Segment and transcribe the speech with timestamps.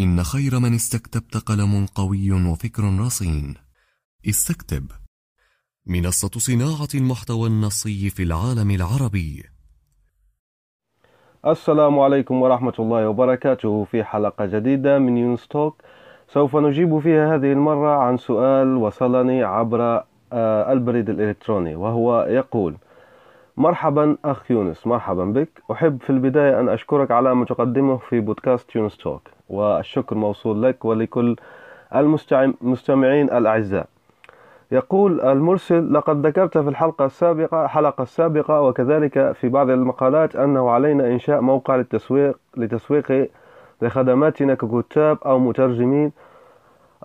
[0.00, 3.54] إن خير من استكتبت قلم قوي وفكر رصين.
[4.28, 4.86] استكتب.
[5.86, 9.42] منصة صناعة المحتوى النصي في العالم العربي.
[11.46, 15.82] السلام عليكم ورحمة الله وبركاته في حلقة جديدة من يونس توك
[16.28, 22.76] سوف نجيب فيها هذه المرة عن سؤال وصلني عبر آه، البريد الإلكتروني وهو يقول
[23.56, 24.86] مرحبا أخ يونس.
[24.86, 25.62] مرحبا بك.
[25.72, 30.84] أحب في البداية أن أشكرك على ما تقدمه في بودكاست يونس توك والشكر موصول لك
[30.84, 31.36] ولكل
[32.62, 33.86] المستمعين الأعزاء.
[34.72, 41.06] يقول المرسل لقد ذكرت في الحلقة السابقة حلقة السابقة وكذلك في بعض المقالات أنه علينا
[41.06, 43.28] إنشاء موقع للتسويق لتسويق
[43.82, 46.12] لخدماتنا ككتاب أو مترجمين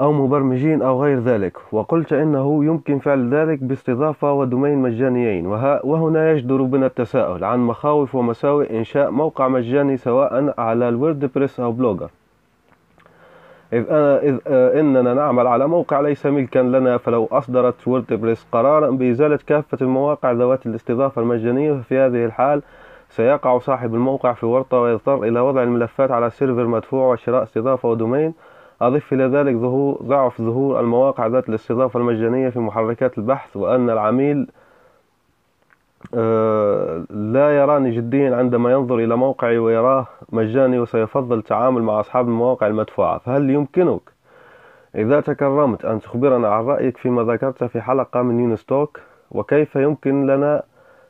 [0.02, 1.58] أو مبرمجين أو غير ذلك.
[1.72, 5.46] وقلت إنه يمكن فعل ذلك باستضافة و domain مجانيين.
[5.84, 11.72] وهنا يجدر بنا التساؤل عن مخاوف ومساوئ إنشاء موقع مجاني سواء على ال WordPress أو
[11.72, 12.10] Blogger.
[13.74, 19.78] إذ, إذ إننا نعمل على موقع ليس ملكا لنا فلو أصدرت WordPress قرارا بإزالة كافة
[19.82, 22.62] المواقع ذوات الاستضافة المجانية ففي هذه الحال
[23.10, 27.95] سيقع صاحب الموقع في ورطة ويضطر إلى وضع الملفات على server مدفوع وشراء استضافة و
[27.95, 28.34] domain.
[28.82, 34.48] أضف إلى ذلك ظهور ضعف ظهور المواقع ذات الاستضافة المجانية في محركات البحث وأن العميل
[36.14, 42.68] آه، لا يراني جديا عندما ينظر إلى موقعي ويراه مجاني وسيفضل التعامل مع أصحاب المواقع
[42.68, 43.18] المدفوعة.
[43.18, 44.02] فهل يمكنك
[44.96, 49.00] إذا تكرمت أن تخبرنا عن رأيك فيما ذكرت في حلقة من يونستوك؟
[49.32, 50.64] وكيف يمكن لنا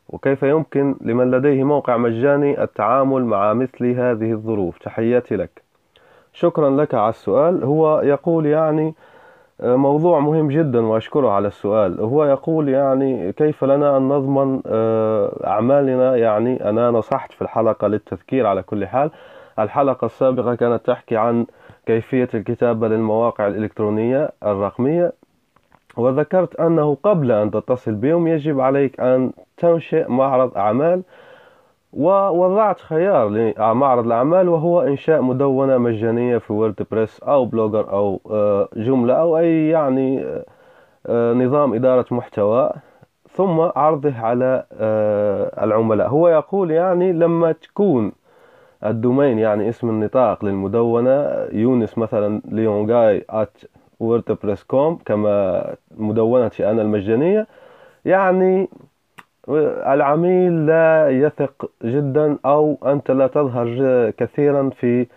[0.10, 5.67] وكيف يمكن لمن لديه موقع مجاني التعامل مع مثل هذه الظروف؟ تحياتي لك.
[6.38, 7.64] شكرا لك على السؤال.
[7.64, 8.96] هو يقول يعني
[9.62, 12.00] آه، موضوع مهم جدا وأشكره على السؤال.
[12.02, 18.46] هو يقول يعني كيف لنا أن نضمن آه، أعمالنا؟ يعني أنا نصحت في الحلقة للتذكير
[18.48, 19.12] على كل حال.
[19.60, 21.46] الحلقة السابقة كانت تحكي عن
[21.86, 25.14] كيفية الكتابة للمواقع الإلكترونية الرقمية
[25.98, 31.04] وذكرت أنه قبل أن تتصل بهم يجب عليك أن تنشئ معرض أعمال
[31.98, 39.14] ووضعت خيار لمعرض الأعمال وهو إنشاء مدونة مجانية في WordPress أو Blogger أو آه، جوملا
[39.14, 40.26] أو أي يعني
[41.08, 42.72] آه، نظام إدارة محتوى.
[43.30, 46.08] ثم عرضه على آه، العملاء.
[46.10, 48.12] هو يقول يعني لما تكون
[48.86, 53.66] الدومين يعني اسم النطاق للمدونة يونس مثلا ليونغاي at
[54.04, 55.64] wordpress.com كما
[55.98, 57.48] مدونتي أنا المجانية
[58.06, 58.70] يعني
[59.94, 65.08] العميل لا يثق جدا أو أنت لا تظهر كثيرا في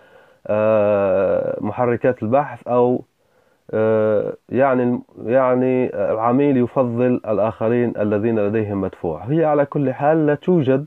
[0.47, 3.05] آه، محركات البحث أو
[3.71, 9.25] آه، يعني يعني العميل يفضل الآخرين الذين لديهم مدفوع.
[9.25, 10.87] هي على كل حال لا توجد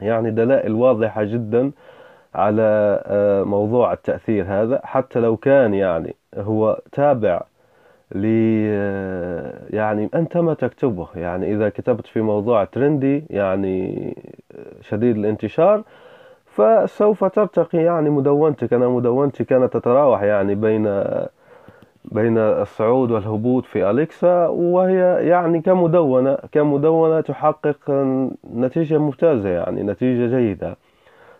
[0.00, 1.70] يعني دلائل واضحة جدا
[2.34, 7.42] على آه، موضوع التأثير هذا حتى لو كان يعني هو تابع
[8.14, 8.66] لي
[9.70, 11.08] يعني أنت ما تكتبه.
[11.14, 14.16] يعني إذا كتبت في موضوع ترندي يعني
[14.80, 15.82] شديد الانتشار
[16.46, 18.72] فسوف ترتقي يعني مدونتك.
[18.72, 21.04] أنا مدونتي كانت تتراوح يعني بين
[22.04, 27.90] بين الصعود والهبوط في أليكسا وهي يعني كمدونة كمدونة تحقق
[28.54, 30.76] نتيجة ممتازة يعني نتيجة جيدة.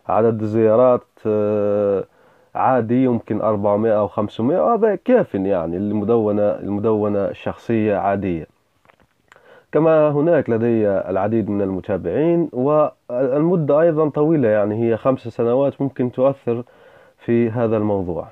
[0.09, 1.07] عدد الزيارات
[2.57, 8.47] عادي يمكن 400 أو 500 وهذا كاف يعني؟ المدونة المدونة الشخصية عادية.
[9.73, 16.63] كما هناك لدي العديد من المتابعين والمدة أيضا طويلة يعني هي خمس سنوات ممكن تؤثر
[17.19, 18.27] في هذا الموضوع.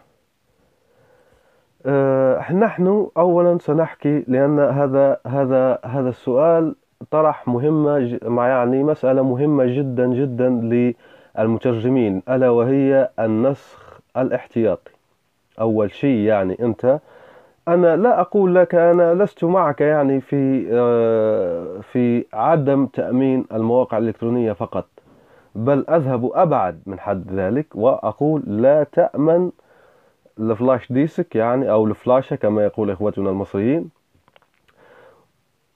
[1.87, 6.75] أه نحن أولا سنحكي لأن هذا هذا هذا السؤال
[7.11, 10.49] طرح مهمة يعني مسألة مهمة جدا جدا
[11.39, 13.84] للمترجمين ألا وهي النسخ
[14.17, 14.91] الاحتياطي.
[15.61, 17.01] أول شيء يعني أنت
[17.69, 24.53] أنا لا أقول لك أنا لست معك يعني في آه، في عدم تأمين المواقع الإلكترونية
[24.53, 24.87] فقط
[25.55, 29.51] بل أذهب أبعد من حد ذلك وأقول لا تأمن
[30.39, 33.91] الفلاش ديسك يعني أو الفلاشة كما يقول إخوتنا المصريين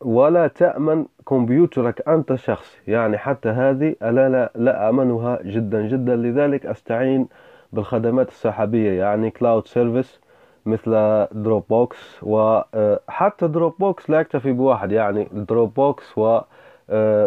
[0.01, 6.17] ولا تأمن كمبيوترك أنت شخص يعني حتى هذه أنا لا, لا أمنها جدا جدا.
[6.17, 7.29] لذلك أستعين
[7.73, 10.21] بالخدمات السحابية يعني cloud service
[10.67, 10.91] مثل
[11.33, 16.41] Dropbox وحتى Dropbox لا يكتفي بواحد يعني Dropbox و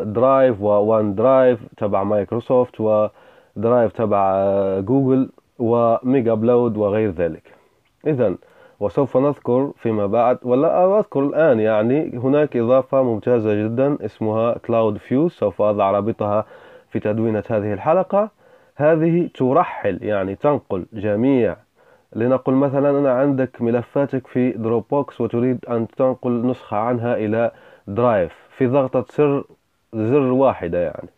[0.03, 4.45] Drive و OneDrive تبع مايكروسوفت و Drive تبع
[4.79, 5.29] جوجل
[5.59, 7.55] و MEGA upload وغير ذلك.
[8.07, 8.35] إذا
[8.79, 15.31] وسوف نذكر فيما بعد ولا أذكر الآن يعني هناك إضافة ممتازة جدا اسمها Cloud Fuze
[15.31, 16.45] سوف أضع رابطها
[16.89, 18.29] في تدوينة هذه الحلقة.
[18.75, 21.55] هذه ترحل يعني تنقل جميع.
[22.15, 27.51] لنقل مثلا أنا عندك ملفاتك في Dropbox وتريد أن تنقل نسخة عنها إلى
[27.87, 29.43] Drive في ضغطة سر
[29.93, 31.09] زر واحدة يعني.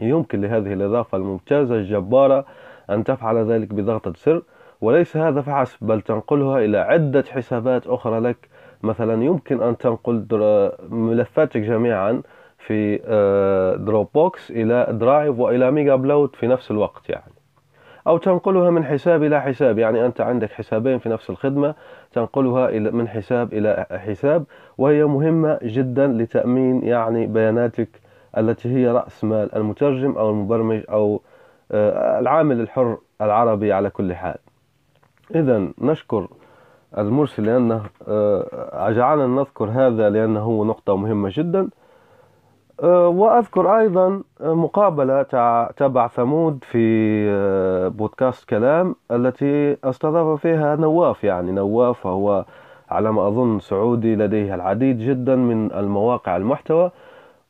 [0.00, 2.44] يمكن لهذه الإضافة الممتازة الجبارة
[2.90, 4.42] أن تفعل ذلك بضغطة زر.
[4.80, 8.48] وليس هذا فحسب بل تنقلها إلى عدة حسابات أخرى لك.
[8.82, 10.26] مثلا يمكن أن تنقل
[10.90, 12.22] ملفاتك جميعا
[12.58, 12.96] في
[13.80, 17.32] Drop آه، box إلى Drive وإلى MEGA upload في نفس الوقت يعني.
[18.06, 21.74] أو تنقلها من حساب إلى حساب يعني أنت عندك حسابين في نفس الخدمة
[22.12, 24.44] تنقلها من حساب إلى حساب
[24.78, 27.88] وهي مهمة جدا لتأمين يعني بياناتك
[28.38, 31.20] التي هي رأس مال المترجم أو المبرمج أو
[31.72, 34.38] آه، العامل الحر العربي على كل حال.
[35.34, 36.28] إذا نشكر
[36.98, 41.68] المرسل لأنه آه، جعلنا نذكر هذا لأنه نقطة مهمة جدا.
[42.82, 45.22] آه، وأذكر أيضا مقابلة
[45.76, 46.78] تبع ثمود في
[47.30, 51.24] آه، بودكاست كلام التي استضاف فيها نواف.
[51.24, 52.44] يعني نواف هو
[52.90, 56.90] على ما أظن سعودي لديه العديد جدا من المواقع المحتوى.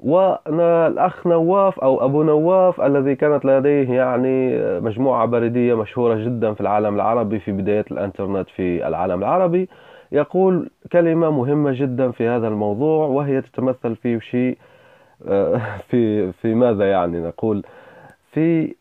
[0.00, 6.94] والأخ نواف أو أبو نواف الذي كانت لديه يعني مجموعة بريدية مشهورة جدا في العالم
[6.94, 9.68] العربي في بداية الإنترنت في العالم العربي.
[10.12, 14.58] يقول كلمة مهمة جدا في هذا الموضوع وهي تتمثل في شيء
[15.88, 17.64] في في ماذا يعني نقول؟
[18.32, 18.74] في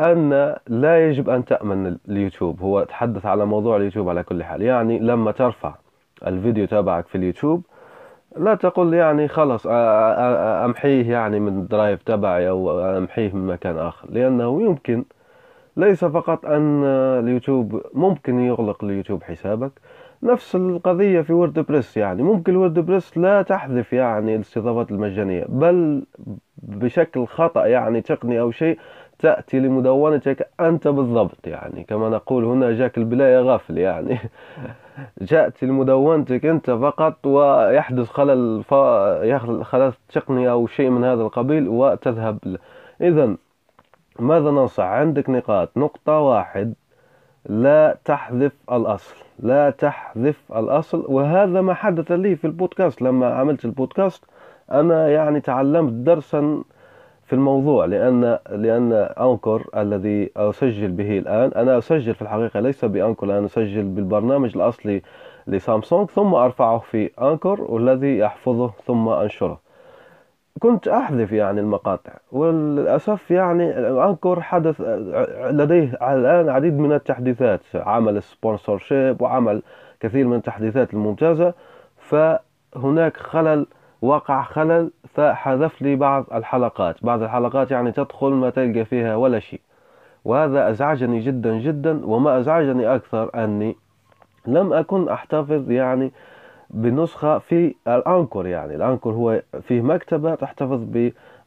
[0.00, 2.60] أن لا يجب أن تأمن اليوتيوب.
[2.60, 4.62] هو تحدث على موضوع اليوتيوب على كل حال.
[4.62, 5.74] يعني لما ترفع
[6.26, 7.62] الفيديو تبعك في اليوتيوب
[8.36, 9.66] لا تقول يعني خلص
[10.64, 14.10] أمحيه يعني من ال Drive تبعي أو أمحيه من مكان آخر.
[14.10, 15.04] لأنه يمكن
[15.76, 16.84] ليس فقط أن
[17.24, 19.72] اليوتيوب ممكن يغلق اليوتيوب حسابك.
[20.22, 22.22] نفس القضية في WordPress يعني.
[22.22, 26.02] ممكن WordPress لا تحذف يعني الاستضافات المجانية بل
[26.56, 28.78] بشكل خطأ يعني تقني أو شيء
[29.18, 31.84] تأتي لمدونتك أنت بالضبط يعني.
[31.84, 34.18] كما نقول هنا جاك البلاية غافل يعني.
[35.22, 38.74] جاءت لمدونتك أنت فقط ويحدث خلل ف...
[39.64, 42.38] خلل تقني أو شيء من هذا القبيل وتذهب
[43.00, 43.36] إذا
[44.18, 45.76] ماذا ننصح؟ عندك نقاط.
[45.76, 46.74] نقطة واحد
[47.46, 49.14] لا تحذف الأصل.
[49.38, 51.04] لا تحذف الأصل.
[51.08, 53.02] وهذا ما حدث لي في البودكاست.
[53.02, 54.24] لما عملت البودكاست
[54.72, 56.62] أنا يعني تعلمت درسا
[57.26, 63.38] في الموضوع لأن لأن أنكر الذي أسجل به الآن أنا أسجل في الحقيقة ليس بأنكر
[63.38, 65.02] أنا أسجل بالبرنامج الأصلي
[65.46, 69.60] لسامسونج ثم أرفعه في أنكر والذي يحفظه ثم أنشره.
[70.60, 73.70] كنت أحذف يعني المقاطع وللأسف يعني
[74.04, 74.80] أنكر حدث
[75.50, 79.62] لديه الآن عديد من التحديثات عمل سبونسورشيب وعمل
[80.00, 81.54] كثير من التحديثات الممتازة
[81.98, 83.66] فهناك خلل
[84.02, 89.60] وقع خلل فحذف لي بعض الحلقات بعض الحلقات يعني تدخل ما تلقى فيها ولا شيء.
[90.24, 93.76] وهذا أزعجني جدا جدا وما أزعجني أكثر أني
[94.46, 96.12] لم أكن أحتفظ يعني
[96.72, 98.76] بنسخة في الأنكر يعني.
[98.76, 100.84] الأنكر هو فيه مكتبة تحتفظ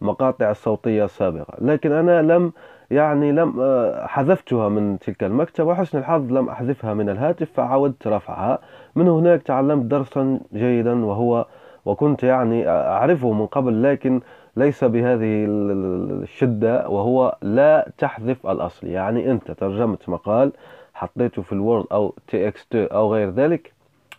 [0.01, 2.51] بمقاطع الصوتية السابقة لكن أنا لم
[2.91, 8.59] يعني لم آه، حذفتها من تلك المكتبة وحسن الحظ لم أحذفها من الهاتف فعودت رفعها.
[8.95, 11.45] من هناك تعلمت درسا جيدا وهو
[11.85, 14.21] وكنت يعني أعرفه من قبل لكن
[14.57, 18.87] ليس بهذه الشدة وهو لا تحذف الأصل.
[18.87, 20.51] يعني أنت ترجمت مقال
[20.93, 23.74] حطيته في ال Word أو TXT أو غير ذلك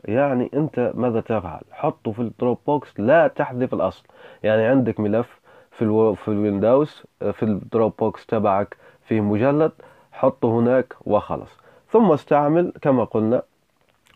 [0.06, 4.04] يعني أنت ماذا تفعل؟ حطه في ال Dropbox لا تحذف الأصل.
[4.42, 6.14] يعني عندك ملف في ألو...
[6.14, 8.76] في ال Windows في ال Dropbox تبعك
[9.08, 9.72] فيه مجلد
[10.12, 11.50] حطه هناك وخلص.
[11.90, 13.42] ثم استعمل كما قلنا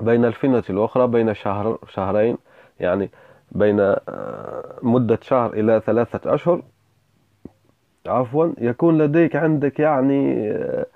[0.00, 2.36] بين الفينة الأخرى بين شهر شهرين
[2.80, 3.10] يعني
[3.52, 6.62] بين آه، مدة شهر إلى ثلاثة أشهر.
[8.06, 10.86] عفوا يكون لديك عندك يعني آه،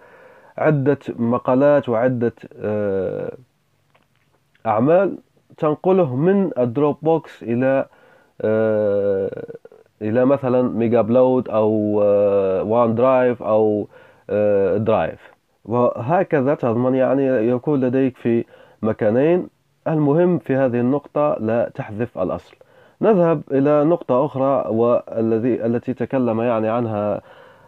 [0.59, 3.37] عدة مقالات وعدة آه،
[4.67, 5.19] أعمال
[5.59, 7.87] تنقله من ال Dropbox إلى
[10.03, 11.71] إلى مثلا Mega Upload أو
[12.67, 13.89] OneDrive أو
[14.79, 15.35] Drive.
[15.65, 18.45] وهكذا تضمن يعني يكون لديك في
[18.83, 19.49] مكانين.
[19.89, 22.57] المهم في هذه النقطة لا تحذف الأصل.
[23.03, 27.21] نذهب إلى نقطة أخرى والذي التي تكلم يعني عنها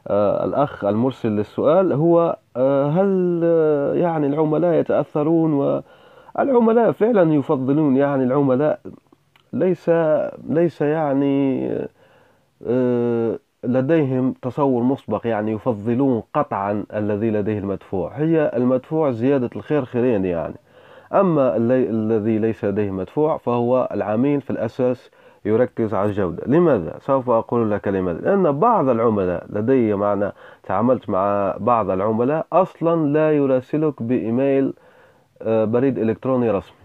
[0.09, 1.93] آه، الأخ المرسل للسؤال.
[1.93, 5.83] هو آه، هل آه، يعني العملاء يتأثرون
[6.39, 8.81] والعملاء فعلا يفضلون يعني العملاء
[9.53, 9.91] ليس
[10.49, 11.69] ليس يعني
[13.65, 18.13] لديهم تصور مسبق يعني يفضلون قطعا الذي لديه المدفوع.
[18.13, 20.55] هي المدفوع زيادة الخير خيرين يعني.
[21.13, 25.11] أما الذي ليس لديه مدفوع فهو العميل في الأساس
[25.45, 26.43] يركز على الجودة.
[26.47, 28.21] لماذا؟ سوف أقول لك لماذا.
[28.21, 34.86] لأن بعض العملاء لدي معنا تعاملت مع بعض العملاء أصلا لا يراسلك بإيميل آه،
[35.45, 36.77] بريد إلكتروني رسمي.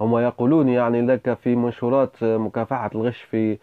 [0.00, 3.58] هم يقولون يعني لك في منشورات مكافحة الغش في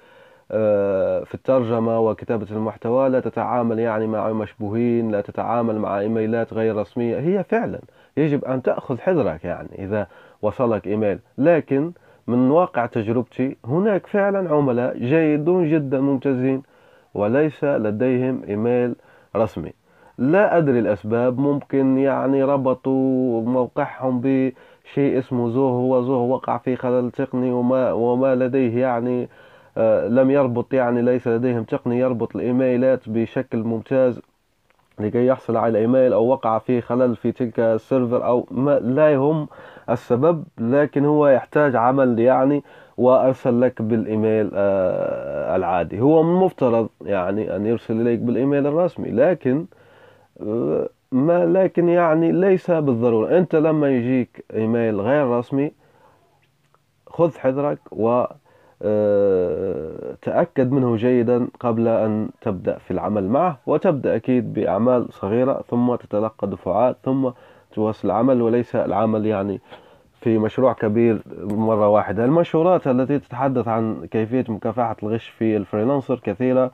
[0.51, 3.09] آه، في الترجمة وكتابة المحتوى.
[3.09, 7.19] لا تتعامل يعني مع مشبوهين لا تتعامل مع إيميلات غير رسمية.
[7.19, 7.79] هي فعلا
[8.17, 10.07] يجب أن تأخذ حذرك يعني إذا
[10.41, 11.19] وصلك إيميل.
[11.37, 11.91] لكن
[12.27, 16.63] من واقع تجربتي هناك فعلا عملاء جيدون جدا ممتازين
[17.13, 18.95] وليس لديهم إيميل
[19.35, 19.73] رسمي.
[20.19, 21.39] لا أدري الأسباب.
[21.39, 25.71] ممكن يعني ربطوا موقعهم بشيء اسمه زوه.
[25.79, 29.29] وزوه وقع في خلل تقني وما, وما لديه يعني
[29.77, 34.21] آه لم يربط يعني ليس لديهم تقني يربط الإيميلات بشكل ممتاز
[34.99, 39.47] لكي يحصل على الايميل أو وقع فيه خلل في تلك السيرفر أو ما لا يهم
[39.89, 42.63] السبب لكن هو يحتاج عمل يعني
[42.97, 46.01] وأرسل لك بالإيميل آه العادي.
[46.01, 49.65] هو من المفترض يعني أن يرسل إليك بالإيميل الرسمي لكن
[51.11, 53.37] ما لكن يعني ليس بالضرورة.
[53.37, 55.71] أنت لما يجيك إيميل غير رسمي
[57.07, 58.25] خذ حذرك و
[58.81, 65.95] آه، تأكد منه جيدا قبل أن تبدأ في العمل معه وتبدأ أكيد بأعمال صغيرة ثم
[65.95, 67.29] تتلقى دفعات ثم
[67.73, 69.61] تواصل العمل وليس العمل يعني
[70.21, 72.25] في مشروع كبير مرة واحدة.
[72.25, 76.71] المنشورات التي تتحدث عن كيفية مكافحة الغش في ال freelancer كثيرة.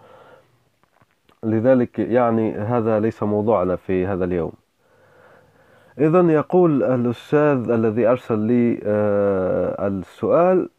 [1.45, 4.51] لذلك يعني هذا ليس موضوعنا في هذا اليوم.
[5.99, 10.69] إذا يقول الأستاذ الذي أرسل لي آه، السؤال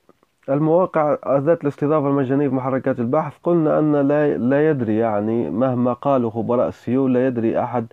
[0.48, 6.30] المواقع ذات الاستضافة المجانية في محركات البحث قلنا أن لا, لا يدري يعني مهما قالوا
[6.30, 7.86] خبراء ال SEO لا يدري أحد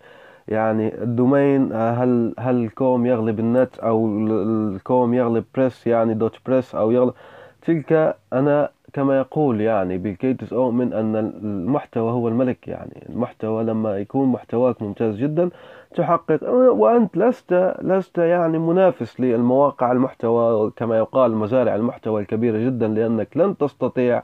[0.47, 6.13] يعني ال domain هل هل ال com يغلب النت أو ال com يغلب press يعني
[6.13, 7.13] dot press أو يغلب.
[7.61, 12.67] تلك أنا كما يقول يعني بيل غيتس أؤمن أن المحتوى هو الملك.
[12.67, 15.49] يعني المحتوى لما يكون محتواك ممتاز جدا
[15.95, 23.37] تحقق وأنت لست لست يعني منافس للمواقع المحتوى كما يقال مزارع المحتوى الكبيرة جدا لأنك
[23.37, 24.23] لن تستطيع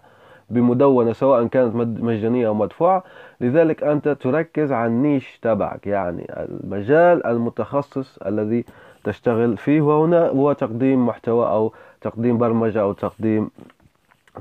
[0.49, 3.03] بمدونة سواء كانت مجانية أو مدفوعة.
[3.41, 8.65] لذلك أنت تركز على ال niche تبعك يعني المجال المتخصص الذي
[9.03, 13.49] تشتغل فيه وهنا هو تقديم محتوى أو تقديم برمجة أو تقديم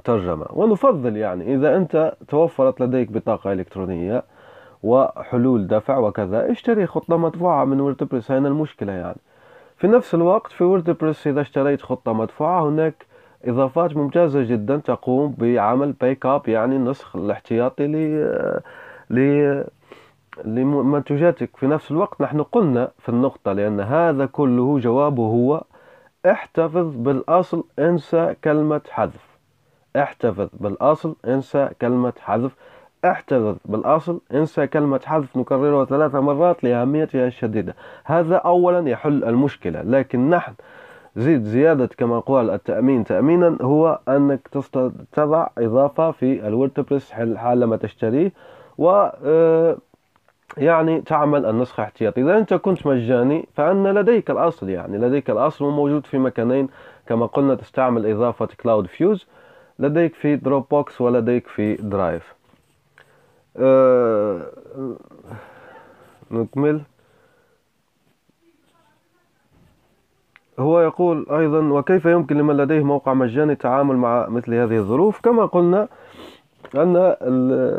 [0.05, 0.47] ترجمة.
[0.51, 4.25] ونفضل يعني إذا أنت توفرت لديك بطاقة إلكترونية
[4.83, 9.19] وحلول دفع وكذا اشتري خطة مدفوعة من WordPress هنا المشكلة يعني.
[9.77, 13.07] في نفس الوقت في WordPress إذا اشتريت خطة مدفوعة هناك
[13.45, 17.97] إضافات ممتازة جدا تقوم بعمل backup يعني النسخ الاحتياطي ل
[19.11, 19.65] ل
[20.45, 21.57] لمنتجاتك.
[21.57, 25.65] في نفس الوقت نحن قلنا في النقطة لأن هذا كله جوابه هو
[26.27, 29.28] احتفظ بالأصل انسى كلمة حذف.
[29.99, 32.53] احتفظ بالأصل انسى كلمة حذف.
[33.05, 37.75] احتفظ بالأصل انسى كلمة حذف نكررها ثلاث مرات لأهميتها الشديدة.
[38.05, 40.53] هذا أولا يحل المشكلة لكن نحن
[41.17, 44.49] زيد زيادة كما قال التأمين تأمينا هو أنك
[45.13, 48.33] تضع إضافة في ال WordPress حالما تشتريه
[48.79, 49.77] و آه،
[50.57, 52.21] يعني تعمل النسخة احتياطي.
[52.23, 56.69] إذا أنت كنت مجاني فأن لديك الأصل يعني لديك الأصل وموجود في مكانين
[57.07, 59.27] كما قلنا تستعمل إضافة CloudFuze
[59.79, 62.35] لديك في Dropbox ولديك في Drive
[63.57, 64.47] أه
[66.31, 66.83] نكمل.
[70.59, 75.47] هو يقول أيضا وكيف يمكن لمن لديه موقع مجاني التعامل مع مثل هذه الظروف؟ كما
[75.47, 75.89] قلنا
[76.75, 77.79] أن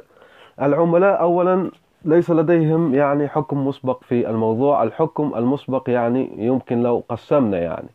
[0.61, 1.71] العملاء أولا
[2.05, 4.83] ليس لديهم يعني حكم مسبق في الموضوع.
[4.83, 7.89] الحكم المسبق يعني يمكن لو قسمنا يعني.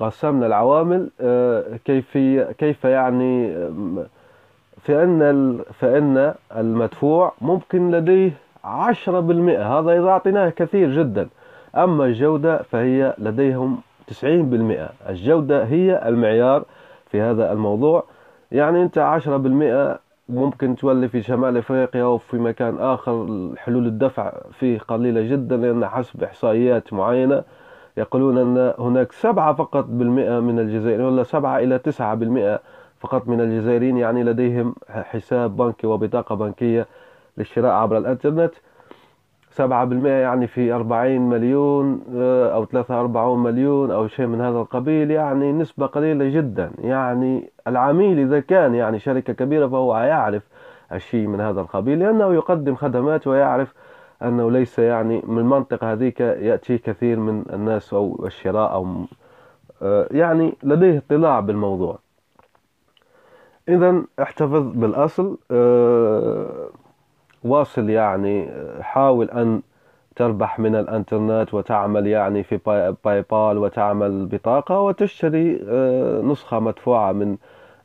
[0.00, 2.18] قسمنا العوامل آه، كيف
[2.58, 3.54] كيف يعني
[4.82, 8.32] فإن فإن المدفوع ممكن لديه
[8.64, 9.78] عشرة بالمئة.
[9.78, 11.28] هذا إذا أعطيناه كثير جدا.
[11.76, 14.88] أما الجودة فهي لديهم تسعين بالمئة.
[15.08, 16.64] الجودة هي المعيار
[17.10, 18.04] في هذا الموضوع.
[18.52, 23.26] يعني أنت عشرة بالمئة ممكن تولي في شمال إفريقيا أو في مكان آخر
[23.56, 27.42] حلول الدفع فيه قليلة جدا لأن حسب إحصائيات معينة.
[27.96, 32.60] يقولون أن هناك سبعة فقط بالمئة من الجزائر ولا سبعة إلى تسعة بالمئة
[33.00, 36.86] فقط من الجزائريين يعني لديهم حساب بنكي وبطاقة بنكية
[37.38, 38.52] للشراء عبر الإنترنت.
[39.50, 44.58] سبعة بالمئة يعني في أربعين مليون آه، أو ثلاثة أربعون مليون أو شيء من هذا
[44.58, 46.70] القبيل يعني نسبة قليلة جدا.
[46.78, 50.42] يعني العميل إذا كان يعني شركة كبيرة فهو يعرف
[50.92, 53.74] الشيء من هذا القبيل لأنه يقدم خدمات ويعرف
[54.22, 59.04] أنه ليس يعني من المنطقة هذيك يأتي كثير من الناس أو الشراء أو
[59.82, 61.98] آه، يعني لديه اطلاع بالموضوع.
[63.68, 66.68] إذا احتفظ بالأصل آه،
[67.44, 68.48] واصل يعني
[68.80, 69.62] حاول أن
[70.16, 72.56] تربح من الإنترنت وتعمل يعني في
[73.04, 77.36] PayPal وتعمل بطاقة وتشتري آه، نسخة مدفوعة من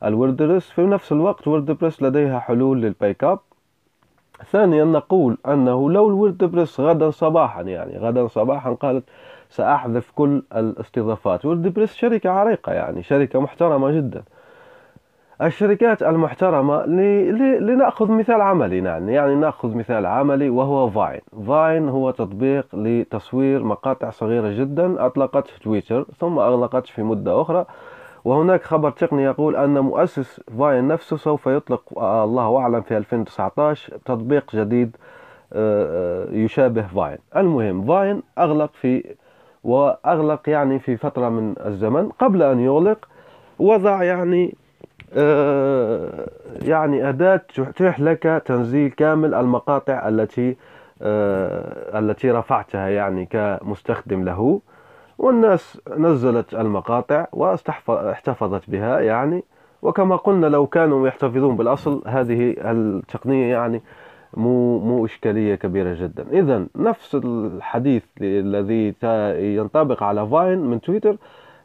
[0.04, 0.70] ال WordPress.
[0.70, 3.38] في نفس الوقت WordPress لديها حلول لل backup.
[4.44, 9.04] ثانيا نقول أنه لو ال WordPress غدا صباحا يعني غدا صباحا قالت
[9.50, 11.44] سأحذف كل الاستضافات.
[11.44, 14.22] WordPress شركة عريقة يعني شركة محترمة جدا.
[15.42, 16.86] الشركات المحترمة
[17.60, 21.20] لنأخذ مثال عملي يعني يعني نأخذ مثال عملي وهو Vine.
[21.46, 27.66] Vine هو تطبيق لتصوير مقاطع صغيرة جدا أطلقته تويتر ثم أغلقته في مدة أخرى.
[28.26, 34.56] وهناك خبر تقني يقول أن مؤسس Vine نفسه سوف يطلق الله أعلم في 2019 تطبيق
[34.56, 34.96] جديد
[35.52, 37.18] آه، آه، يشابه Vine.
[37.36, 39.14] المهم Vine أغلق في
[39.64, 43.08] وأغلق يعني في فترة من الزمن قبل أن يغلق
[43.58, 44.54] وضع يعني
[45.14, 46.28] آه،
[46.62, 50.56] يعني أداة تتيح لك تنزيل كامل المقاطع التي
[51.02, 54.60] آه، التي رفعتها يعني كمستخدم له.
[55.18, 59.44] والناس نزلت المقاطع واحتفظت بها يعني.
[59.82, 63.82] وكما قلنا لو كانوا يحتفظون بالأصل هذه التقنية يعني
[64.34, 66.26] مو مو إشكالية كبيرة جدا.
[66.32, 68.94] إذا نفس الحديث الذي
[69.56, 71.16] ينطبق على Vine من تويتر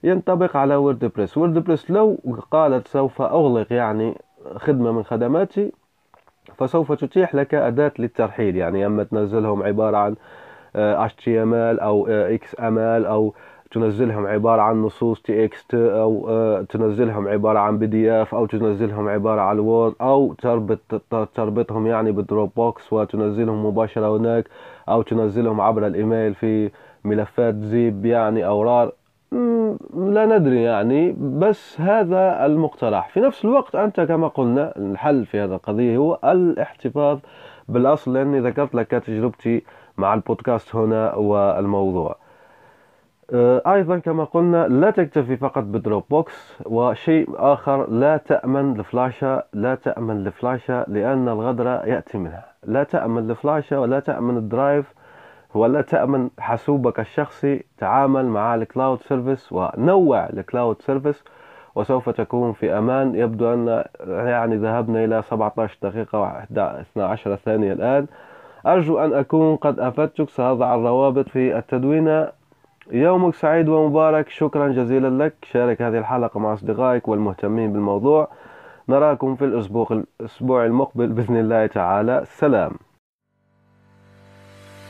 [0.03, 2.17] ينطبق على WordPress WordPress لو
[2.51, 4.17] قالت سوف أغلق يعني
[4.55, 5.71] خدمة من خدماتي
[6.57, 8.85] فسوف تتيح لك أداة للترحيل يعني.
[8.85, 10.15] أما تنزلهم عبارة عن
[10.75, 13.33] آه، HTML أو آه، XML أو
[13.71, 19.59] تنزلهم عبارة عن نصوص TXT أو آه، تنزلهم عبارة عن PDF أو تنزلهم عبارة عن
[19.59, 20.79] Word أو تربط
[21.35, 24.45] تربطهم يعني ب Dropbox وتنزلهم مباشرة هناك
[24.89, 26.71] أو تنزلهم عبر الإيميل في
[27.03, 28.91] ملفات ZIP يعني أو RAR
[29.93, 33.09] لا ندري يعني بس هذا المقترح.
[33.09, 37.19] في نفس الوقت أنت كما قلنا الحل في هذا القضية هو الاحتفاظ
[37.69, 39.63] بالأصل لأني ذكرت لك تجربتي
[39.97, 42.15] مع البودكاست هنا والموضوع.
[43.33, 49.75] آه، أيضا كما قلنا لا تكتفي فقط ب Dropbox وشيء آخر لا تأمن الفلاشة لا
[49.75, 52.45] تأمن الفلاشة لأن الغدر يأتي منها.
[52.63, 54.93] لا تأمن الفلاشة ولا تأمن ال Drive
[55.53, 61.23] ولا تأمن حاسوبك الشخصي تعامل مع ال cloud service ونوع ال cloud service
[61.75, 63.15] وسوف تكون في أمان.
[63.15, 68.07] يبدو أن يعني ذهبنا إلى 17 دقيقة و 12 ثانية الآن.
[68.67, 72.31] أرجو أن أكون قد أفدتك سأضع الروابط في التدوينة
[72.91, 74.29] يومك سعيد ومبارك.
[74.29, 75.35] شكرا جزيلا لك.
[75.43, 78.27] شارك هذه الحلقة مع أصدقائك والمهتمين بالموضوع.
[78.89, 82.23] نراكم في الأسبوع الأسبوع المقبل بإذن الله تعالى.
[82.25, 82.71] سلام.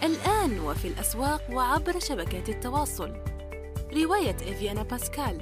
[0.03, 3.09] الآن وفي الأسواق وعبر شبكات التواصل.
[4.03, 5.37] رواية إفيانا باسكال.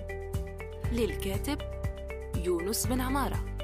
[0.92, 1.58] للكاتب
[2.46, 3.59] يونس بن عمارة.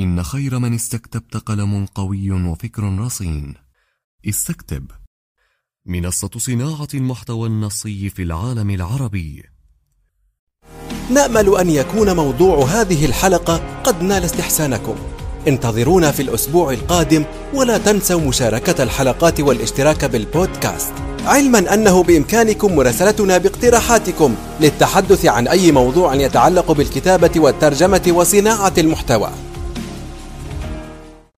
[0.00, 3.54] إن خير من استكتبت قلم قوي وفكر رصين.
[4.28, 4.90] استكتب.
[5.86, 9.42] منصة صناعة المحتوى النصي في العالم العربي.
[11.10, 14.96] نأمل أن يكون موضوع هذه الحلقة قد نال استحسانكم.
[15.48, 20.92] انتظرونا في الأسبوع القادم ولا تنسوا مشاركة الحلقات والاشتراك بالبودكاست.
[21.24, 29.49] علما أنه بإمكانكم مراسلتنا باقتراحاتكم للتحدث عن أي موضوع يتعلق بالكتابة والترجمة وصناعة المحتوى.